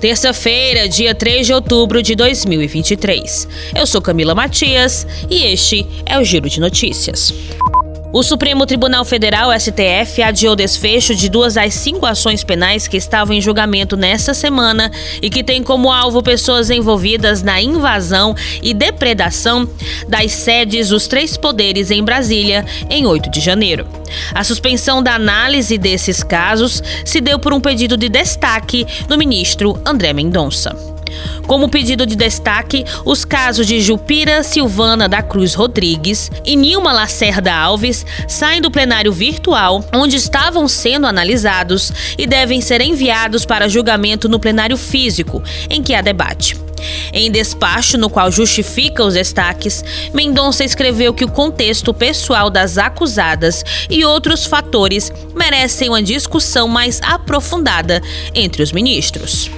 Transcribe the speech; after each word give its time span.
Terça-feira, 0.00 0.86
dia 0.88 1.14
3 1.14 1.46
de 1.46 1.54
outubro 1.54 2.02
de 2.02 2.14
2023. 2.14 3.48
Eu 3.74 3.86
sou 3.86 4.02
Camila 4.02 4.34
Matias 4.34 5.06
e 5.30 5.44
este 5.44 5.86
é 6.04 6.18
o 6.18 6.24
Giro 6.24 6.50
de 6.50 6.60
Notícias. 6.60 7.32
O 8.12 8.22
Supremo 8.22 8.64
Tribunal 8.64 9.04
Federal, 9.04 9.50
STF, 9.52 10.22
adiou 10.22 10.52
o 10.52 10.56
desfecho 10.56 11.14
de 11.14 11.28
duas 11.28 11.54
das 11.54 11.74
cinco 11.74 12.06
ações 12.06 12.42
penais 12.44 12.88
que 12.88 12.96
estavam 12.96 13.34
em 13.34 13.42
julgamento 13.42 13.96
nesta 13.96 14.32
semana 14.32 14.90
e 15.20 15.28
que 15.28 15.44
têm 15.44 15.62
como 15.62 15.92
alvo 15.92 16.22
pessoas 16.22 16.70
envolvidas 16.70 17.42
na 17.42 17.60
invasão 17.60 18.34
e 18.62 18.72
depredação 18.72 19.68
das 20.08 20.32
sedes 20.32 20.88
dos 20.88 21.06
três 21.06 21.36
poderes 21.36 21.90
em 21.90 22.02
Brasília 22.02 22.64
em 22.88 23.06
8 23.06 23.28
de 23.28 23.40
janeiro. 23.40 23.86
A 24.32 24.44
suspensão 24.44 25.02
da 25.02 25.14
análise 25.14 25.76
desses 25.76 26.22
casos 26.22 26.82
se 27.04 27.20
deu 27.20 27.38
por 27.38 27.52
um 27.52 27.60
pedido 27.60 27.96
de 27.96 28.08
destaque 28.08 28.86
do 29.08 29.18
ministro 29.18 29.78
André 29.84 30.12
Mendonça. 30.12 30.95
Como 31.46 31.68
pedido 31.68 32.04
de 32.04 32.16
destaque, 32.16 32.84
os 33.04 33.24
casos 33.24 33.66
de 33.66 33.80
Jupira 33.80 34.42
Silvana 34.42 35.08
da 35.08 35.22
Cruz 35.22 35.54
Rodrigues 35.54 36.30
e 36.44 36.56
Nilma 36.56 36.92
Lacerda 36.92 37.54
Alves 37.54 38.04
saem 38.26 38.60
do 38.60 38.70
plenário 38.70 39.12
virtual, 39.12 39.84
onde 39.94 40.16
estavam 40.16 40.66
sendo 40.66 41.06
analisados 41.06 41.92
e 42.18 42.26
devem 42.26 42.60
ser 42.60 42.80
enviados 42.80 43.44
para 43.44 43.68
julgamento 43.68 44.28
no 44.28 44.40
plenário 44.40 44.76
físico, 44.76 45.42
em 45.70 45.82
que 45.82 45.94
há 45.94 46.00
debate. 46.00 46.66
Em 47.12 47.30
despacho 47.30 47.96
no 47.96 48.10
qual 48.10 48.30
justifica 48.30 49.04
os 49.04 49.14
destaques, 49.14 49.84
Mendonça 50.12 50.64
escreveu 50.64 51.14
que 51.14 51.24
o 51.24 51.30
contexto 51.30 51.94
pessoal 51.94 52.50
das 52.50 52.78
acusadas 52.78 53.64
e 53.88 54.04
outros 54.04 54.44
fatores 54.44 55.12
merecem 55.34 55.88
uma 55.88 56.02
discussão 56.02 56.68
mais 56.68 57.00
aprofundada 57.02 58.02
entre 58.34 58.62
os 58.62 58.72
ministros. 58.72 59.50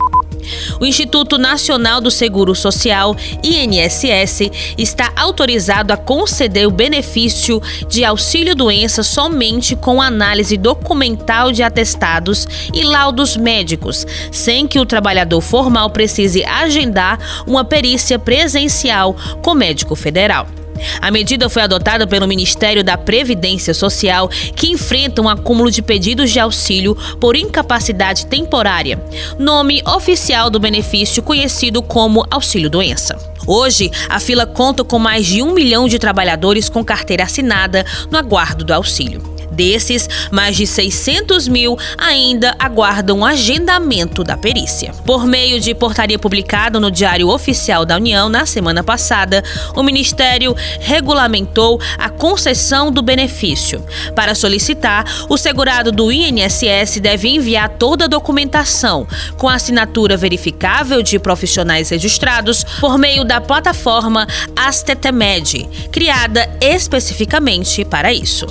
O 0.81 0.85
Instituto 0.85 1.39
Nacional 1.39 2.01
do 2.01 2.11
Seguro 2.11 2.55
Social, 2.55 3.17
INSS, 3.43 4.51
está 4.77 5.13
autorizado 5.17 5.93
a 5.93 5.97
conceder 5.97 6.67
o 6.67 6.71
benefício 6.71 7.63
de 7.89 8.05
auxílio-doença 8.05 9.03
somente 9.03 9.77
com 9.77 10.03
análise 10.03 10.57
documental 10.57 11.53
de 11.53 11.63
atestados 11.63 12.47
e 12.73 12.83
laudos 12.83 13.37
médicos, 13.37 14.07
sem 14.31 14.67
que 14.67 14.81
o 14.81 14.87
trabalhador 14.87 15.41
formal 15.41 15.91
precise 15.91 16.45
agendar 16.45 17.19
uma 17.47 17.65
perícia 17.65 18.19
presencial 18.19 19.17
com 19.43 19.55
médico 19.55 19.95
federal. 19.95 20.58
A 21.01 21.11
medida 21.11 21.49
foi 21.49 21.63
adotada 21.63 22.07
pelo 22.07 22.27
Ministério 22.27 22.83
da 22.83 22.97
Previdência 22.97 23.73
Social, 23.75 24.29
que 24.29 24.69
enfrenta 24.69 25.23
um 25.23 25.29
acúmulo 25.29 25.71
de 25.71 25.83
pedidos 25.83 26.31
de 26.31 26.41
auxílio 26.41 26.97
por 27.21 27.37
incapacidade 27.37 28.27
temporária, 28.27 29.03
nome 29.39 29.83
oficial 29.87 30.51
do 30.51 30.61
benefício 30.61 31.23
conhecido 31.23 31.83
como 31.83 32.27
auxílio-doença. 32.31 33.17
Hoje, 33.47 33.91
a 34.09 34.21
fila 34.21 34.45
conta 34.45 34.85
com 34.85 34.99
mais 34.99 35.27
de 35.27 35.43
um 35.43 35.55
milhão 35.55 35.89
de 35.89 35.99
trabalhadores 35.99 36.69
com 36.69 36.85
carteira 36.85 37.25
assinada 37.25 37.85
no 38.11 38.19
aguardo 38.19 38.65
do 38.65 38.75
auxílio. 38.75 39.38
Desses, 39.59 40.09
mais 40.31 40.57
de 40.57 40.69
600 40.69 41.49
mil 41.49 41.77
ainda 41.99 42.55
aguardam 42.61 43.25
agendamento 43.25 44.23
da 44.23 44.37
perícia. 44.37 44.95
Por 45.05 45.27
meio 45.27 45.59
de 45.61 45.75
portaria 45.75 46.17
publicada 46.17 46.79
no 46.79 46.93
Diário 46.93 47.29
Oficial 47.29 47.85
da 47.85 47.97
União 47.97 48.29
na 48.29 48.47
semana 48.47 48.85
passada, 48.85 49.43
o 49.75 49.83
Ministério 49.83 50.55
regulamentou 50.79 51.81
a 51.99 52.09
concessão 52.09 52.93
do 52.93 53.03
benefício. 53.03 53.85
Para 54.15 54.33
solicitar, 54.33 55.05
o 55.29 55.37
segurado 55.37 55.91
do 55.91 56.13
INSS 56.13 57.01
deve 57.01 57.29
enviar 57.29 57.69
toda 57.71 58.05
a 58.05 58.09
documentação 58.09 59.09
com 59.37 59.49
assinatura 59.49 60.17
verificável 60.17 61.03
de 61.03 61.19
profissionais 61.19 61.89
registrados 61.91 62.63
por 62.81 62.97
meio 62.97 63.25
da 63.25 63.41
plataforma 63.41 64.25
Astetemed, 64.55 65.69
criada 65.91 66.49
especificamente 66.61 67.85
para 67.85 68.13
isso. 68.13 68.47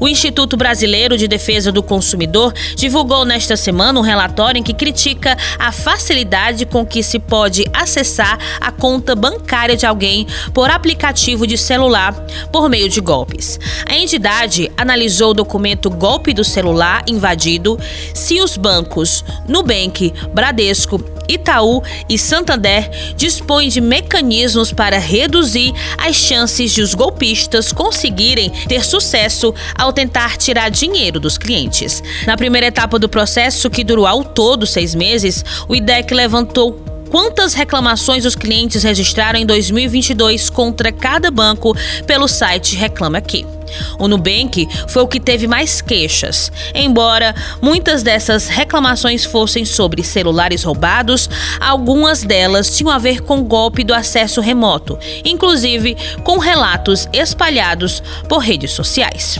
O 0.00 0.08
Instituto 0.08 0.56
Brasileiro 0.56 1.16
de 1.16 1.26
Defesa 1.26 1.72
do 1.72 1.82
Consumidor 1.82 2.52
divulgou 2.76 3.24
nesta 3.24 3.56
semana 3.56 3.98
um 3.98 4.02
relatório 4.02 4.58
em 4.58 4.62
que 4.62 4.72
critica 4.72 5.36
a 5.58 5.72
facilidade 5.72 6.64
com 6.64 6.86
que 6.86 7.02
se 7.02 7.18
pode 7.18 7.64
acessar 7.72 8.38
a 8.60 8.70
conta 8.70 9.14
bancária 9.14 9.76
de 9.76 9.86
alguém 9.86 10.26
por 10.54 10.70
aplicativo 10.70 11.46
de 11.46 11.58
celular 11.58 12.14
por 12.52 12.68
meio 12.68 12.88
de 12.88 13.00
golpes. 13.00 13.58
A 13.88 13.96
entidade 13.96 14.70
analisou 14.76 15.30
o 15.30 15.34
documento 15.34 15.90
Golpe 15.90 16.32
do 16.32 16.44
Celular 16.44 17.04
Invadido 17.08 17.78
se 18.14 18.40
os 18.40 18.56
bancos 18.56 19.24
Nubank, 19.48 20.12
Bradesco 20.32 21.17
Itaú 21.28 21.82
e 22.08 22.18
Santander 22.18 22.90
dispõem 23.16 23.68
de 23.68 23.80
mecanismos 23.80 24.72
para 24.72 24.98
reduzir 24.98 25.72
as 25.98 26.16
chances 26.16 26.72
de 26.72 26.82
os 26.82 26.94
golpistas 26.94 27.72
conseguirem 27.72 28.50
ter 28.66 28.84
sucesso 28.84 29.54
ao 29.76 29.92
tentar 29.92 30.36
tirar 30.36 30.70
dinheiro 30.70 31.20
dos 31.20 31.36
clientes. 31.36 32.02
Na 32.26 32.36
primeira 32.36 32.66
etapa 32.68 32.98
do 32.98 33.08
processo, 33.08 33.68
que 33.68 33.84
durou 33.84 34.06
ao 34.06 34.24
todo 34.24 34.66
seis 34.66 34.94
meses, 34.94 35.44
o 35.68 35.74
IDEC 35.74 36.14
levantou 36.14 36.72
quantas 37.10 37.54
reclamações 37.54 38.24
os 38.24 38.34
clientes 38.34 38.82
registraram 38.82 39.38
em 39.38 39.46
2022 39.46 40.50
contra 40.50 40.92
cada 40.92 41.30
banco 41.30 41.76
pelo 42.06 42.28
site 42.28 42.76
Reclame 42.76 43.18
Aqui. 43.18 43.57
O 43.98 44.08
Nubank 44.08 44.68
foi 44.88 45.02
o 45.02 45.08
que 45.08 45.20
teve 45.20 45.46
mais 45.46 45.80
queixas. 45.80 46.50
Embora 46.74 47.34
muitas 47.60 48.02
dessas 48.02 48.48
reclamações 48.48 49.24
fossem 49.24 49.64
sobre 49.64 50.02
celulares 50.02 50.62
roubados, 50.62 51.28
algumas 51.60 52.22
delas 52.22 52.76
tinham 52.76 52.90
a 52.90 52.98
ver 52.98 53.22
com 53.22 53.42
golpe 53.42 53.84
do 53.84 53.94
acesso 53.94 54.40
remoto, 54.40 54.98
inclusive 55.24 55.96
com 56.24 56.38
relatos 56.38 57.08
espalhados 57.12 58.02
por 58.28 58.38
redes 58.38 58.72
sociais. 58.72 59.38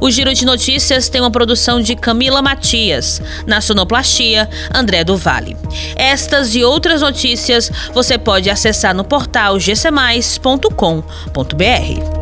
O 0.00 0.10
Giro 0.10 0.32
de 0.32 0.44
Notícias 0.44 1.08
tem 1.08 1.20
uma 1.20 1.30
produção 1.30 1.80
de 1.80 1.96
Camila 1.96 2.40
Matias, 2.40 3.20
na 3.46 3.60
sonoplastia 3.60 4.48
André 4.72 5.04
do 5.04 5.16
Vale. 5.16 5.56
Estas 5.96 6.54
e 6.54 6.62
outras 6.62 7.02
notícias 7.02 7.70
você 7.92 8.16
pode 8.16 8.48
acessar 8.48 8.94
no 8.94 9.04
portal 9.04 9.58
gcmais.com.br. 9.58 12.17